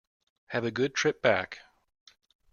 [0.47, 1.59] Have a good trip back.